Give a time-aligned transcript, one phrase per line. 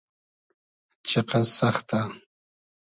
[1.07, 2.01] چیقئس سئختۂ